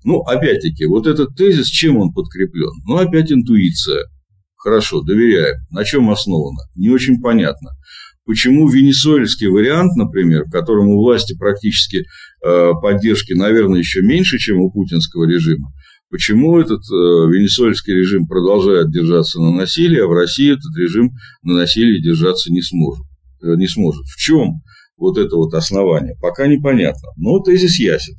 Ну, 0.05 0.21
опять-таки, 0.21 0.87
вот 0.87 1.07
этот 1.07 1.37
тезис, 1.37 1.67
чем 1.67 1.99
он 1.99 2.13
подкреплен? 2.13 2.71
Ну, 2.87 2.97
опять 2.97 3.31
интуиция. 3.31 4.05
Хорошо, 4.57 5.03
доверяем. 5.03 5.57
На 5.71 5.85
чем 5.85 6.11
основано? 6.11 6.59
Не 6.75 6.91
очень 6.91 7.21
понятно. 7.21 7.71
Почему 8.25 8.69
венесуэльский 8.69 9.49
вариант, 9.49 9.97
например, 9.97 10.45
в 10.45 10.51
котором 10.51 10.89
у 10.89 10.99
власти 10.99 11.35
практически 11.39 12.05
э, 12.45 12.73
поддержки, 12.83 13.33
наверное, 13.33 13.79
еще 13.79 14.03
меньше, 14.03 14.39
чем 14.39 14.61
у 14.61 14.71
путинского 14.71 15.25
режима, 15.25 15.73
почему 16.11 16.59
этот 16.59 16.81
э, 16.81 16.95
венесуэльский 16.95 17.95
режим 17.95 18.27
продолжает 18.27 18.91
держаться 18.91 19.41
на 19.41 19.53
насилии, 19.53 20.01
а 20.01 20.07
в 20.07 20.13
России 20.13 20.53
этот 20.53 20.77
режим 20.77 21.13
на 21.43 21.55
насилии 21.55 22.03
держаться 22.03 22.53
не 22.53 22.63
сможет? 22.63 23.05
Э, 23.43 23.55
не 23.57 23.67
сможет. 23.69 24.05
В 24.07 24.17
чем 24.17 24.63
вот 24.97 25.19
это 25.19 25.37
вот 25.37 25.55
основание? 25.55 26.17
Пока 26.21 26.47
непонятно. 26.47 27.09
Но 27.17 27.41
тезис 27.41 27.79
ясен. 27.79 28.15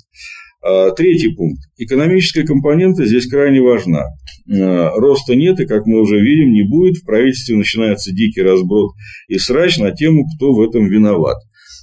А, 0.61 0.91
третий 0.91 1.33
пункт. 1.33 1.61
Экономическая 1.77 2.43
компонента 2.43 3.05
здесь 3.05 3.27
крайне 3.27 3.61
важна. 3.61 4.03
А, 4.51 4.89
роста 4.95 5.35
нет, 5.35 5.59
и, 5.59 5.65
как 5.65 5.85
мы 5.85 6.01
уже 6.01 6.19
видим, 6.19 6.51
не 6.51 6.63
будет. 6.63 6.97
В 6.97 7.05
правительстве 7.05 7.55
начинается 7.55 8.11
дикий 8.11 8.41
разброд 8.41 8.91
и 9.27 9.37
срач 9.37 9.77
на 9.77 9.91
тему, 9.91 10.25
кто 10.35 10.53
в 10.53 10.61
этом 10.61 10.87
виноват. 10.87 11.37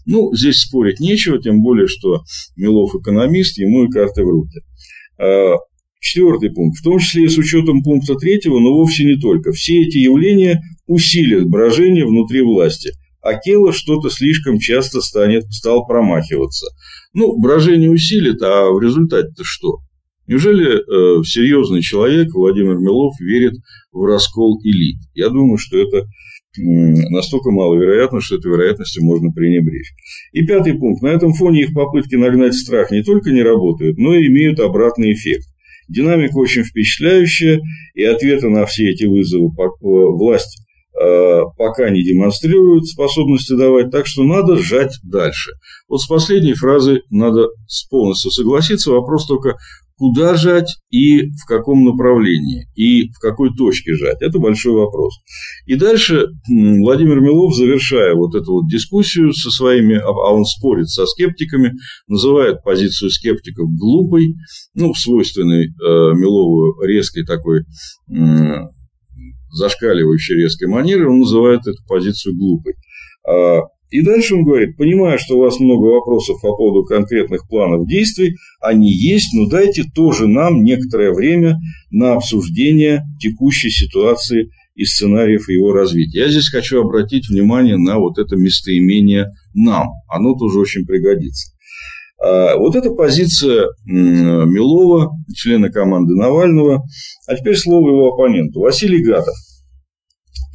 Ну, 0.04 0.32
здесь 0.34 0.60
спорить 0.60 1.00
нечего, 1.00 1.40
тем 1.40 1.62
более, 1.62 1.88
что 1.88 2.22
Милов 2.56 2.94
экономист, 2.94 3.58
ему 3.58 3.86
и 3.86 3.90
карты 3.90 4.22
в 4.22 4.28
руки. 4.28 4.60
А, 6.06 6.12
четвертый 6.12 6.50
пункт. 6.50 6.78
В 6.78 6.82
том 6.82 6.98
числе 6.98 7.24
и 7.24 7.28
с 7.28 7.38
учетом 7.38 7.82
пункта 7.82 8.14
третьего, 8.14 8.58
но 8.58 8.72
вовсе 8.72 9.04
не 9.04 9.16
только. 9.16 9.52
Все 9.52 9.82
эти 9.82 9.98
явления 9.98 10.62
усилят 10.86 11.46
брожение 11.48 12.06
внутри 12.06 12.42
власти. 12.42 12.92
Акела 13.20 13.72
что-то 13.72 14.08
слишком 14.08 14.58
часто 14.58 15.00
станет, 15.00 15.44
стал 15.52 15.86
промахиваться– 15.86 16.66
ну, 17.16 17.40
брожение 17.40 17.90
усилит, 17.90 18.42
а 18.42 18.70
в 18.70 18.78
результате-то 18.78 19.42
что? 19.42 19.78
Неужели 20.26 20.76
э, 20.76 21.22
серьезный 21.24 21.80
человек, 21.80 22.28
Владимир 22.34 22.76
Милов, 22.76 23.18
верит 23.20 23.54
в 23.90 24.04
раскол 24.04 24.60
элит? 24.62 24.98
Я 25.14 25.30
думаю, 25.30 25.56
что 25.56 25.78
это 25.78 26.06
настолько 26.58 27.50
маловероятно, 27.50 28.20
что 28.20 28.36
этой 28.36 28.52
вероятностью 28.52 29.02
можно 29.02 29.30
пренебречь. 29.30 29.92
И 30.32 30.44
пятый 30.44 30.74
пункт. 30.74 31.00
На 31.00 31.08
этом 31.08 31.32
фоне 31.32 31.62
их 31.62 31.72
попытки 31.72 32.16
нагнать 32.16 32.54
страх 32.54 32.90
не 32.90 33.02
только 33.02 33.30
не 33.30 33.42
работают, 33.42 33.96
но 33.96 34.14
и 34.14 34.26
имеют 34.26 34.60
обратный 34.60 35.14
эффект. 35.14 35.46
Динамика 35.88 36.36
очень 36.36 36.64
впечатляющая, 36.64 37.60
и 37.94 38.02
ответы 38.04 38.48
на 38.48 38.66
все 38.66 38.90
эти 38.90 39.04
вызовы 39.04 39.50
власть 39.80 40.62
э, 41.00 41.40
пока 41.56 41.90
не 41.90 42.02
демонстрирует 42.02 42.86
способности 42.86 43.56
давать, 43.56 43.90
так 43.90 44.06
что 44.06 44.24
надо 44.24 44.56
сжать 44.56 44.94
дальше. 45.04 45.52
Вот 45.88 46.00
с 46.00 46.06
последней 46.06 46.54
фразы 46.54 47.02
надо 47.10 47.48
полностью 47.90 48.30
согласиться. 48.30 48.90
Вопрос 48.90 49.26
только, 49.26 49.56
куда 49.96 50.34
жать 50.36 50.76
и 50.90 51.22
в 51.22 51.46
каком 51.46 51.84
направлении, 51.84 52.68
и 52.74 53.08
в 53.08 53.18
какой 53.18 53.54
точке 53.54 53.94
жать. 53.94 54.20
Это 54.20 54.38
большой 54.38 54.74
вопрос. 54.74 55.14
И 55.66 55.74
дальше 55.74 56.26
Владимир 56.48 57.20
Милов, 57.20 57.54
завершая 57.54 58.14
вот 58.14 58.34
эту 58.34 58.52
вот 58.52 58.68
дискуссию 58.68 59.32
со 59.32 59.50
своими, 59.50 59.94
а, 59.96 60.08
а 60.08 60.32
он 60.34 60.44
спорит 60.44 60.88
со 60.88 61.06
скептиками, 61.06 61.72
называет 62.08 62.62
позицию 62.62 63.10
скептиков 63.10 63.68
глупой, 63.70 64.34
ну, 64.74 64.92
свойственной 64.94 65.66
э, 65.66 65.68
Милову 66.14 66.82
резкой 66.82 67.24
такой 67.24 67.60
э, 67.60 68.66
зашкаливающей 69.50 70.36
резкой 70.36 70.68
манеры, 70.68 71.08
он 71.08 71.20
называет 71.20 71.60
эту 71.66 71.82
позицию 71.88 72.36
глупой. 72.36 72.74
А 73.26 73.62
и 73.90 74.02
дальше 74.02 74.34
он 74.34 74.44
говорит, 74.44 74.76
понимаю, 74.76 75.18
что 75.18 75.36
у 75.36 75.40
вас 75.40 75.60
много 75.60 75.86
вопросов 75.86 76.40
по 76.42 76.56
поводу 76.56 76.84
конкретных 76.84 77.48
планов 77.48 77.86
действий, 77.86 78.36
они 78.60 78.92
есть, 78.92 79.32
но 79.34 79.48
дайте 79.48 79.84
тоже 79.94 80.26
нам 80.26 80.64
некоторое 80.64 81.12
время 81.12 81.58
на 81.90 82.14
обсуждение 82.14 83.02
текущей 83.20 83.70
ситуации 83.70 84.50
и 84.74 84.84
сценариев 84.84 85.48
его 85.48 85.72
развития. 85.72 86.20
Я 86.20 86.28
здесь 86.28 86.48
хочу 86.48 86.80
обратить 86.80 87.28
внимание 87.28 87.76
на 87.76 87.98
вот 87.98 88.18
это 88.18 88.36
местоимение 88.36 89.26
«нам». 89.54 89.88
Оно 90.08 90.34
тоже 90.34 90.58
очень 90.58 90.84
пригодится. 90.84 91.52
А, 92.22 92.56
вот 92.56 92.76
эта 92.76 92.90
позиция 92.90 93.68
Милова, 93.84 95.12
члена 95.34 95.70
команды 95.70 96.14
Навального. 96.14 96.82
А 97.26 97.36
теперь 97.36 97.56
слово 97.56 97.88
его 97.90 98.12
оппоненту. 98.12 98.60
Василий 98.60 99.02
Гатов. 99.02 99.34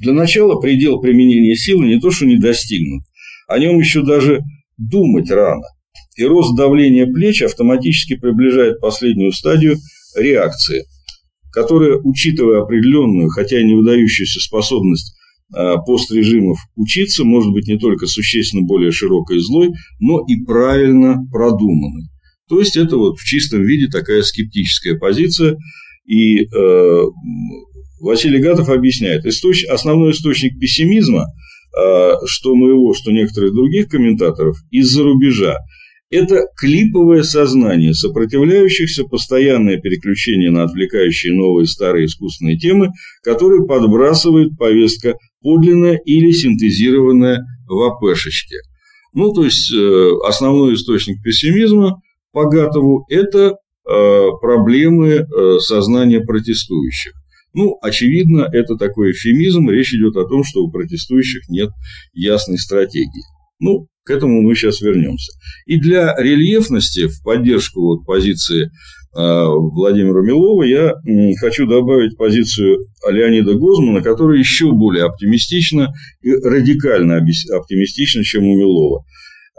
Для 0.02 0.14
начала 0.14 0.60
предел 0.60 1.00
применения 1.00 1.56
силы 1.56 1.86
не 1.86 2.00
то, 2.00 2.10
что 2.10 2.26
не 2.26 2.38
достигнут, 2.38 3.04
о 3.52 3.60
нем 3.60 3.80
еще 3.80 4.04
даже 4.04 4.44
думать 4.78 5.30
рано. 5.30 5.64
И 6.18 6.24
рост 6.24 6.56
давления 6.56 7.06
плеч 7.06 7.42
автоматически 7.42 8.16
приближает 8.16 8.80
последнюю 8.80 9.32
стадию 9.32 9.78
реакции, 10.16 10.84
которая, 11.52 11.98
учитывая 11.98 12.62
определенную, 12.62 13.30
хотя 13.30 13.60
и 13.60 13.66
не 13.66 13.76
выдающуюся 13.76 14.40
способность 14.40 15.16
а, 15.54 15.78
пострежимов 15.78 16.60
учиться, 16.76 17.24
может 17.24 17.52
быть 17.52 17.68
не 17.68 17.78
только 17.78 18.08
существенно 18.08 18.64
более 18.64 18.92
широкой 18.92 19.38
и 19.38 19.42
злой, 19.42 19.72
но 20.00 20.24
и 20.26 20.44
правильно 20.44 21.18
продуманной. 21.32 22.08
То 22.50 22.60
есть 22.60 22.76
это 22.76 22.98
вот 22.98 23.18
в 23.18 23.24
чистом 23.24 23.64
виде 23.64 23.88
такая 23.88 24.22
скептическая 24.22 24.98
позиция. 24.98 25.58
И 26.06 26.42
э, 26.42 27.02
Василий 28.02 28.40
Гатов 28.40 28.68
объясняет, 28.68 29.26
источ... 29.26 29.64
основной 29.64 30.12
источник 30.12 30.60
пессимизма– 30.60 31.28
что 32.26 32.56
моего, 32.56 32.94
что 32.94 33.12
некоторых 33.12 33.54
других 33.54 33.88
комментаторов 33.88 34.58
из-за 34.72 35.04
рубежа. 35.04 35.58
Это 36.10 36.48
клиповое 36.58 37.24
сознание 37.24 37.94
сопротивляющихся, 37.94 39.06
постоянное 39.06 39.78
переключение 39.78 40.52
на 40.52 40.64
отвлекающие 40.64 41.34
новые 41.34 41.68
старые 41.68 42.08
искусственные 42.08 42.58
темы, 42.58 42.90
которые 43.24 43.66
подбрасывает 43.66 44.58
повестка 44.58 45.16
подлинная 45.42 45.98
или 46.04 46.32
синтезированная 46.32 47.40
в 47.66 47.82
АПшечке. 47.84 48.58
Ну, 49.14 49.32
то 49.32 49.46
есть, 49.46 49.74
э, 49.74 50.10
основной 50.28 50.74
источник 50.74 51.24
пессимизма 51.24 52.02
по 52.34 52.44
Гатову– 52.44 53.06
это 53.10 53.56
э, 53.90 54.28
проблемы 54.42 55.26
сознания 55.60 56.20
протестующих. 56.20 57.14
Ну, 57.54 57.78
очевидно, 57.82 58.48
это 58.52 58.76
такой 58.78 59.12
эфемизм. 59.12 59.70
Речь 59.70 59.94
идет 59.94 60.16
о 60.16 60.28
том, 60.28 60.44
что 60.44 60.64
у 60.64 60.72
протестующих 60.72 61.50
нет 61.50 61.70
ясной 62.14 62.58
стратегии. 62.58 63.24
Ну, 63.60 63.88
к 64.04 64.10
этому 64.10 64.42
мы 64.42 64.56
сейчас 64.56 64.82
вернемся. 64.82 65.32
И 65.66 65.80
для 65.80 66.16
рельефности, 66.18 67.08
в 67.08 67.22
поддержку 67.24 67.82
вот 67.82 68.06
позиции 68.06 68.66
э, 68.66 68.70
Владимира 69.14 70.22
Милова, 70.22 70.64
я 70.64 70.94
хочу 71.40 71.68
добавить 71.68 72.18
позицию 72.18 72.80
Леонида 73.08 73.54
Гозмана, 73.56 74.02
которая 74.02 74.40
еще 74.40 74.72
более 74.72 75.06
оптимистична 75.06 75.94
и 76.22 76.32
радикально 76.32 77.18
оптимистична, 77.18 78.24
чем 78.24 78.46
у 78.46 78.58
Милова. 78.58 79.04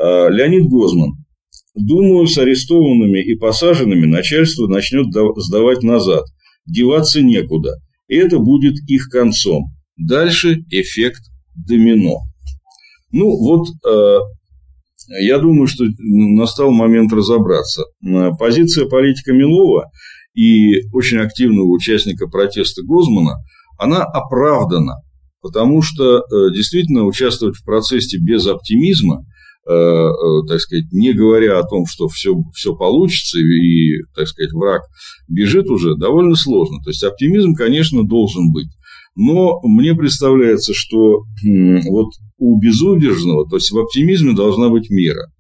Э, 0.00 0.28
Леонид 0.31 0.64
Гозман. 0.64 1.11
Думаю, 1.74 2.26
с 2.26 2.37
арестованными 2.37 3.22
и 3.22 3.35
посаженными 3.37 4.07
начальство 4.07 4.66
начнет 4.66 5.07
сдавать 5.37 5.83
назад– 5.83 6.24
деваться 6.66 7.22
некуда. 7.22 7.77
Это 8.09 8.38
будет 8.38 8.75
их 8.87 9.09
концом. 9.09 9.75
Дальше 9.96 10.64
эффект 10.70 11.22
домино. 11.55 12.20
Ну 13.11 13.31
вот, 13.37 13.68
э, 13.87 14.18
я 15.20 15.38
думаю, 15.38 15.66
что 15.66 15.85
настал 15.98 16.70
момент 16.70 17.12
разобраться. 17.12 17.85
Э, 18.05 18.31
позиция 18.38 18.87
политика 18.87 19.33
Милова 19.33 19.90
и 20.35 20.88
очень 20.92 21.18
активного 21.18 21.68
участника 21.68 22.27
протеста 22.27 22.83
Гозмана, 22.83 23.37
она 23.79 24.03
оправдана, 24.03 25.03
потому 25.40 25.83
что 25.83 26.18
э, 26.18 26.22
действительно 26.55 27.05
участвовать 27.05 27.57
в 27.57 27.64
процессе 27.64 28.18
без 28.18 28.46
оптимизма 28.46 29.25
так 29.64 30.61
сказать, 30.61 30.87
не 30.92 31.12
говоря 31.12 31.59
о 31.59 31.66
том, 31.66 31.87
что 31.87 32.09
все, 32.09 32.35
все 32.55 32.75
получится 32.75 33.38
и, 33.38 34.03
так 34.14 34.27
сказать, 34.27 34.53
враг 34.53 34.83
бежит 35.29 35.68
уже, 35.70 35.96
довольно 35.96 36.35
сложно. 36.35 36.79
То 36.83 36.90
есть 36.90 37.05
оптимизм, 37.05 37.55
конечно, 37.55 38.03
должен 38.03 38.53
быть. 38.53 38.68
Но 39.14 39.61
мне 39.62 39.94
представляется, 39.94 40.72
что 40.75 41.25
вот 41.44 42.09
у 42.38 42.59
безудержного, 42.59 43.48
то 43.48 43.57
есть 43.57 43.70
в 43.70 43.79
оптимизме 43.79 44.35
должна 44.35 44.68
быть 44.68 44.90
мера. 44.90 45.31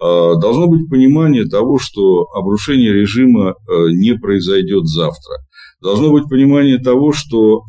А, 0.00 0.34
должно 0.36 0.66
быть 0.66 0.88
понимание 0.90 1.44
того, 1.44 1.78
что 1.78 2.26
обрушение 2.34 2.92
режима 2.92 3.50
э, 3.50 3.90
не 3.92 4.14
произойдет 4.14 4.86
завтра. 4.86 5.36
Должно 5.80 6.12
быть 6.12 6.28
понимание 6.28 6.78
того, 6.78 7.12
что 7.12 7.62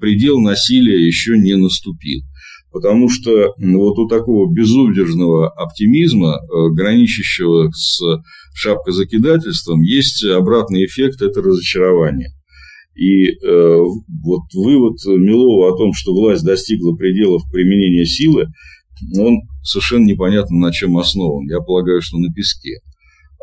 предел 0.00 0.40
насилия 0.40 1.06
еще 1.06 1.38
не 1.38 1.54
наступил. 1.54 2.22
Потому 2.74 3.08
что 3.08 3.54
вот 3.56 3.98
у 4.00 4.08
такого 4.08 4.52
безудержного 4.52 5.48
оптимизма, 5.48 6.40
э, 6.40 6.70
граничащего 6.74 7.70
с 7.70 8.02
шапкозакидательством, 8.52 9.80
есть 9.82 10.24
обратный 10.24 10.84
эффект– 10.84 11.22
это 11.22 11.40
разочарование. 11.40 12.30
И 12.96 13.26
э, 13.26 13.78
вот 13.78 14.42
вывод 14.54 14.96
Милова 15.06 15.72
о 15.72 15.76
том, 15.76 15.92
что 15.94 16.12
власть 16.12 16.44
достигла 16.44 16.96
пределов 16.96 17.42
применения 17.52 18.06
силы, 18.06 18.46
он 19.20 19.42
совершенно 19.62 20.06
непонятно 20.06 20.56
на 20.56 20.72
чем 20.72 20.98
основан. 20.98 21.46
Я 21.48 21.60
полагаю, 21.60 22.02
что 22.02 22.18
на 22.18 22.32
песке. 22.32 22.80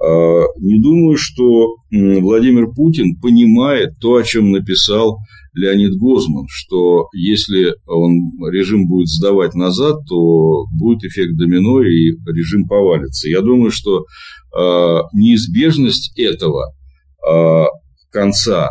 А, 0.04 0.46
не 0.60 0.82
думаю, 0.82 1.18
что 1.18 1.76
Владимир 1.92 2.72
Путин 2.72 3.20
понимает 3.22 4.00
то, 4.00 4.16
о 4.16 4.24
чем 4.24 4.52
написал 4.52 5.18
Леонид 5.54 5.96
Гозман, 5.98 6.46
что 6.50 7.08
если 7.14 7.74
он 7.86 8.32
режим 8.50 8.88
будет 8.88 9.10
сдавать 9.10 9.54
назад, 9.54 9.98
то 10.08 10.64
будет 10.80 11.04
эффект 11.04 11.38
домино 11.38 11.82
и 11.82 12.12
режим 12.34 12.68
повалится. 12.68 13.30
Я 13.30 13.42
думаю, 13.42 13.70
что 13.70 14.00
э, 14.00 15.02
неизбежность 15.14 16.18
этого 16.18 16.74
э, 17.28 17.66
конца 18.12 18.70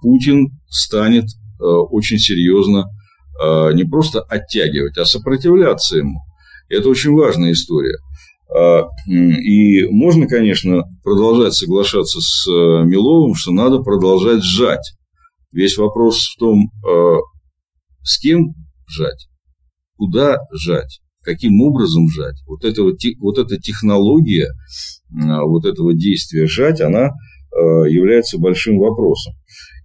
Путин 0.00 0.48
станет 0.68 1.24
очень 1.58 2.18
серьезно 2.18 2.84
не 3.74 3.84
просто 3.84 4.20
оттягивать, 4.20 4.96
а 4.96 5.04
сопротивляться 5.04 5.98
ему. 5.98 6.20
Это 6.68 6.88
очень 6.88 7.12
важная 7.12 7.52
история. 7.52 7.96
И 9.08 9.84
можно, 9.90 10.26
конечно, 10.26 10.82
продолжать 11.02 11.54
соглашаться 11.54 12.20
с 12.20 12.46
Миловым, 12.46 13.34
что 13.34 13.52
надо 13.52 13.80
продолжать 13.80 14.42
сжать 14.42 14.96
Весь 15.56 15.78
вопрос 15.78 16.18
в 16.18 16.36
том, 16.38 16.70
э, 16.86 17.16
с 18.02 18.18
кем 18.18 18.52
жать, 18.86 19.26
куда 19.96 20.36
жать, 20.52 21.00
каким 21.22 21.62
образом 21.62 22.10
жать. 22.10 22.36
Вот, 22.46 22.62
это, 22.62 22.82
вот 22.82 23.38
эта 23.38 23.56
технология 23.56 24.48
э, 24.48 24.50
вот 25.46 25.64
этого 25.64 25.94
действия 25.94 26.46
жать, 26.46 26.82
она 26.82 27.06
э, 27.06 27.08
является 27.88 28.38
большим 28.38 28.78
вопросом. 28.78 29.32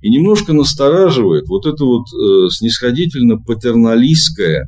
И 0.02 0.10
немножко 0.10 0.52
настораживает 0.52 1.48
вот 1.48 1.66
это 1.66 1.86
вот 1.86 2.04
снисходительно-патерналистское 2.52 4.68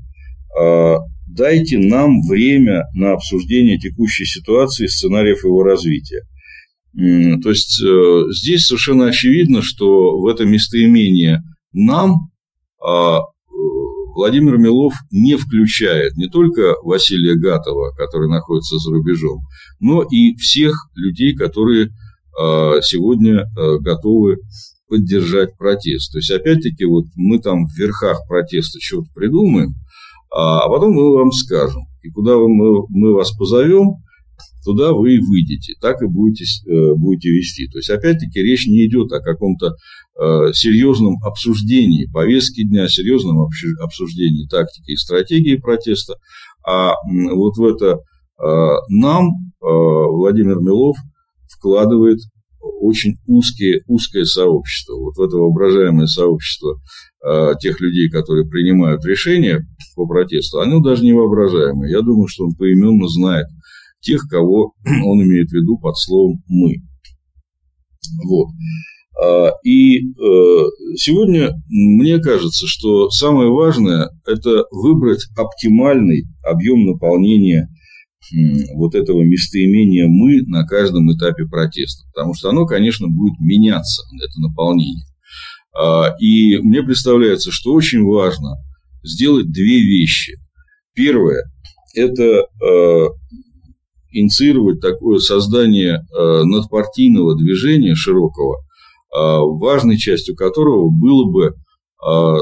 «дайте 1.36 1.78
нам 1.78 2.22
время 2.28 2.84
на 2.94 3.14
обсуждение 3.14 3.78
текущей 3.78 4.26
ситуации 4.26 4.86
и 4.86 4.88
сценариев 4.88 5.44
его 5.44 5.64
развития». 5.64 6.22
То 6.96 7.50
есть 7.50 7.82
э, 7.84 8.24
здесь 8.32 8.68
совершенно 8.68 9.08
очевидно, 9.08 9.64
что 9.64 10.20
в 10.20 10.28
это 10.28 10.46
местоимение 10.46 11.42
нам 11.72 12.30
а, 12.80 13.18
э, 13.18 13.22
Владимир 14.16 14.60
Милов 14.60 14.94
не 15.10 15.36
включает 15.36 16.16
не 16.18 16.28
только 16.28 16.76
Василия 16.84 17.34
Гатова, 17.34 17.96
который 17.98 18.30
находится 18.30 18.78
за 18.78 18.92
рубежом, 18.92 19.40
но 19.80 20.04
и 20.04 20.36
всех 20.36 20.76
людей, 20.96 21.36
которые 21.36 21.90
сегодня 22.82 23.46
готовы 23.82 24.38
поддержать 24.94 25.58
протест. 25.58 26.12
То 26.12 26.18
есть, 26.18 26.32
опять-таки, 26.32 26.86
вот 26.86 27.06
мы 27.16 27.40
там 27.40 27.66
в 27.66 27.78
верхах 27.78 28.28
протеста 28.28 28.80
что-то 28.82 29.08
придумаем, 29.14 29.76
а 30.34 30.68
потом 30.68 30.94
мы 30.94 31.14
вам 31.14 31.32
скажем. 31.32 31.84
И 32.02 32.10
куда 32.10 32.36
мы, 32.38 32.86
мы 32.90 33.14
вас 33.14 33.32
позовем, 33.32 34.04
туда 34.64 34.94
вы 34.94 35.16
и 35.16 35.20
выйдете, 35.20 35.74
так 35.80 36.02
и 36.02 36.08
будете, 36.08 36.46
э, 36.68 36.94
будете 36.96 37.30
вести. 37.30 37.68
То 37.68 37.78
есть, 37.78 37.90
опять-таки, 37.90 38.42
речь 38.42 38.68
не 38.68 38.86
идет 38.88 39.12
о 39.12 39.20
каком-то 39.20 39.68
э, 39.68 40.54
серьезном 40.54 41.16
обсуждении 41.24 42.06
повестки 42.12 42.64
дня, 42.64 42.88
серьезном 42.88 43.48
обсуждении 43.82 44.48
тактики 44.48 44.92
и 44.92 44.98
стратегии 44.98 45.58
протеста, 45.58 46.16
а 46.66 46.94
вот 47.34 47.58
в 47.58 47.64
это 47.66 48.00
э, 48.42 48.76
нам 48.90 49.30
Владимир 49.62 50.60
Милов 50.60 50.98
вкладывает 51.48 52.20
очень 52.82 53.16
узкие, 53.28 53.82
узкое 53.88 54.26
сообщество. 54.26 54.96
Вот 54.96 55.16
в 55.18 55.22
это 55.22 55.38
воображаемое 55.38 56.08
сообщество 56.08 56.80
э, 57.26 57.54
тех 57.60 57.80
людей, 57.82 58.10
которые 58.10 58.48
принимают 58.48 59.06
решения 59.06 59.66
по 59.96 60.08
протесту, 60.08 60.60
оно 60.60 60.80
даже 60.80 61.04
не 61.04 61.14
воображаемое. 61.14 61.90
Я 61.90 62.02
думаю, 62.02 62.28
что 62.28 62.46
он 62.46 62.56
поименно 62.56 63.08
знает 63.08 63.48
тех, 64.02 64.22
кого 64.30 64.74
он 64.86 65.24
имеет 65.24 65.50
в 65.50 65.54
виду 65.54 65.78
под 65.78 65.98
словом 65.98 66.44
«мы». 66.48 66.76
Вот. 68.26 68.48
А, 69.22 69.52
и 69.64 70.00
э, 70.00 70.02
сегодня 70.98 71.52
мне 71.70 72.20
кажется, 72.20 72.66
что 72.68 73.10
самое 73.10 73.50
важное– 73.50 74.10
это 74.26 74.66
выбрать 74.72 75.26
оптимальный 75.38 76.26
объем 76.44 76.86
наполнения 76.86 77.70
вот 78.76 78.96
этого 78.96 79.22
местоимения 79.24 80.08
«мы» 80.08 80.42
на 80.48 80.66
каждом 80.66 81.12
этапе 81.12 81.46
протеста. 81.46 82.06
Потому 82.14 82.34
что 82.34 82.50
оно, 82.50 82.66
конечно, 82.66 83.08
будет 83.08 83.40
меняться, 83.40 84.04
это 84.16 84.40
наполнение. 84.40 85.06
А, 85.76 86.14
и 86.20 86.58
мне 86.60 86.84
представляется, 86.84 87.52
что 87.52 87.74
очень 87.74 88.04
важно 88.04 88.58
сделать 89.04 89.52
две 89.52 89.80
вещи. 89.82 90.38
Первое– 90.94 91.44
это 91.96 92.46
а, 92.62 93.08
инициировать 94.12 94.80
такое 94.80 95.20
создание 95.20 96.06
а, 96.16 96.44
надпартийного 96.44 97.38
движения 97.38 97.96
широкого, 97.96 98.64
важной 99.16 99.98
частью 99.98 100.36
которого 100.36 100.90
было 100.90 101.32
бы 101.32 101.54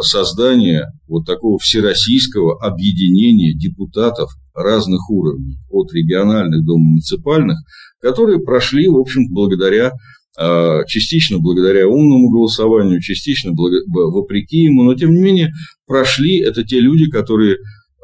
создание 0.01 0.87
вот 1.07 1.25
такого 1.25 1.59
всероссийского 1.59 2.57
объединения 2.65 3.53
депутатов 3.53 4.31
разных 4.55 5.09
уровней, 5.09 5.57
от 5.69 5.93
региональных 5.93 6.65
до 6.65 6.77
муниципальных, 6.77 7.59
которые 8.01 8.39
прошли, 8.39 8.87
в 8.87 8.97
общем 8.97 9.31
благодаря 9.31 9.91
а, 10.37 10.85
частично 10.85 11.39
благодаря 11.39 11.87
умному 11.87 12.29
голосованию, 12.29 13.01
частично 13.01 13.51
вопреки 13.53 14.59
ему, 14.59 14.83
но 14.83 14.95
тем 14.95 15.13
не 15.13 15.21
менее 15.21 15.51
прошли 15.85 16.39
это 16.39 16.63
те 16.63 16.79
люди, 16.79 17.09
которые 17.09 17.57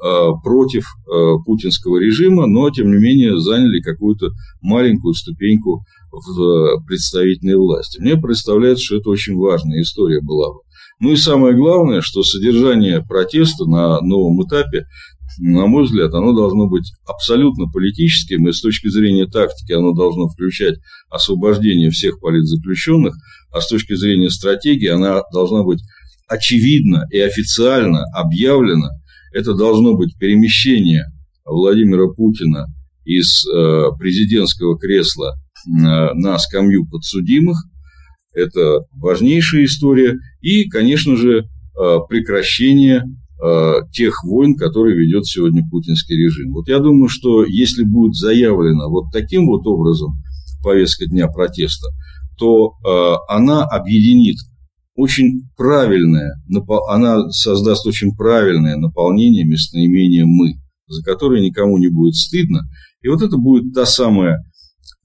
а, 0.04 0.34
против 0.44 0.86
а, 1.08 1.38
путинского 1.46 1.98
режима, 1.98 2.46
но 2.46 2.70
тем 2.70 2.92
не 2.92 3.02
менее 3.02 3.40
заняли 3.40 3.80
какую-то 3.80 4.32
маленькую 4.62 5.14
ступеньку 5.14 5.86
в 6.12 6.84
представительной 6.86 7.56
власти. 7.56 8.02
Мне 8.02 8.18
представляется, 8.18 8.84
что 8.84 8.98
это 8.98 9.10
очень 9.10 9.36
важная 9.36 9.82
история 9.82 10.20
была 10.22 10.54
бы. 10.54 10.60
Ну 11.00 11.12
и 11.12 11.16
самое 11.16 11.56
главное, 11.56 12.02
что 12.02 12.24
содержание 12.24 13.04
протеста 13.04 13.66
на 13.66 14.02
новом 14.02 14.46
этапе 14.46 14.86
на 15.40 15.68
мой 15.68 15.84
взгляд, 15.84 16.14
оно 16.14 16.34
должно 16.34 16.68
быть 16.68 16.92
абсолютно 17.06 17.68
политическим, 17.68 18.48
и 18.48 18.52
с 18.52 18.62
точки 18.62 18.88
зрения 18.88 19.28
тактики 19.28 19.72
оно 19.72 19.94
должно 19.94 20.28
включать 20.28 20.76
освобождение 21.10 21.90
всех 21.92 22.20
политзаключенных, 22.20 23.16
а 23.52 23.62
с 23.62 23.68
точки 23.68 23.96
зрения 23.96 24.30
стратегии 24.30 24.88
она 24.88 25.22
должна 25.32 25.64
быть 25.64 25.82
очевидно 26.28 27.06
и 27.12 27.20
официально 27.20 28.04
объявлена. 28.14 28.90
Это 29.34 29.54
должно 29.54 29.96
быть 29.96 30.18
перемещение 30.18 31.06
Владимира 31.46 32.08
Путина 32.08 32.66
из 33.06 33.46
э, 33.46 33.90
президентского 33.98 34.78
кресла 34.78 35.34
э, 35.34 35.70
на 36.14 36.38
скамью 36.40 36.88
подсудимых. 36.90 37.58
Это 38.38 38.86
важнейшая 38.92 39.66
история. 39.66 40.18
И, 40.42 40.70
конечно 40.70 41.16
же, 41.16 41.40
э, 41.40 41.98
прекращение 42.08 43.04
Э, 43.40 43.82
тех 43.92 44.24
войн, 44.24 44.56
которые 44.56 44.98
ведет 44.98 45.28
сегодня 45.28 45.62
путинский 45.70 46.18
режим. 46.18 46.54
Вот 46.54 46.68
я 46.68 46.80
думаю, 46.80 47.08
что 47.08 47.46
если 47.46 47.84
будет 47.84 48.16
заявлено 48.16 48.90
вот 48.90 49.12
таким 49.14 49.46
вот 49.46 49.68
образом 49.68 50.16
повестка 50.64 51.06
дня 51.06 51.28
протеста, 51.28 51.88
то 52.40 52.72
э, 52.72 53.16
она 53.32 53.64
объединит 53.64 54.38
очень 54.96 55.48
правильное, 55.56 56.42
она 56.90 57.30
создаст 57.30 57.86
очень 57.86 58.16
правильное 58.16 58.76
наполнение 58.76 59.46
местоимения 59.46 60.26
«мы», 60.26 60.56
за 60.88 61.04
которое 61.04 61.40
никому 61.40 61.78
не 61.78 61.90
будет 61.90 62.16
стыдно. 62.16 62.62
И 63.04 63.08
вот 63.08 63.22
это 63.22 63.38
будет 63.38 63.72
та 63.76 63.86
самая 63.86 64.44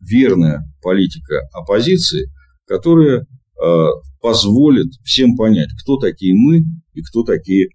верная 0.00 0.62
политика 0.80 1.40
оппозиции, 1.52 2.30
которая 2.72 3.26
э, 3.62 3.86
позволит 4.22 4.86
всем 5.04 5.36
понять, 5.36 5.68
кто 5.82 5.98
такие 5.98 6.34
мы 6.34 6.64
и 6.94 7.02
кто 7.02 7.22
такие 7.22 7.68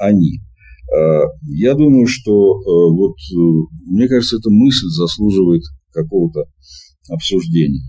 они. 0.00 0.40
А, 0.92 1.26
я 1.46 1.74
думаю, 1.74 2.08
что 2.08 2.32
э, 2.32 2.92
вот, 2.92 3.14
э, 3.14 3.36
мне 3.86 4.08
кажется, 4.08 4.38
эта 4.38 4.50
мысль 4.50 4.88
заслуживает 4.88 5.62
какого-то 5.92 6.46
обсуждения. 7.08 7.84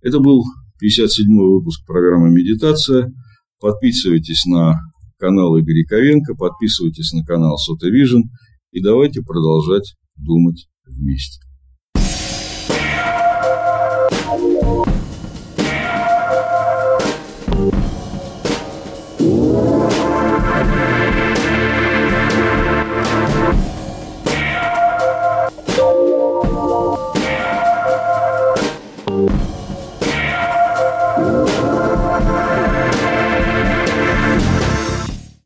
Это 0.00 0.18
был 0.18 0.44
57-й 0.82 1.26
выпуск 1.28 1.84
программы 1.86 2.30
«Медитация». 2.30 3.12
Подписывайтесь 3.60 4.46
на 4.46 4.76
канал 5.18 5.58
Игоря 5.60 5.84
Ковенко, 5.86 6.34
подписывайтесь 6.36 7.12
на 7.12 7.22
канал 7.22 7.58
Сотовижн 7.58 8.22
и 8.72 8.80
давайте 8.82 9.20
продолжать 9.20 9.94
думать 10.16 10.68
вместе. 10.86 11.38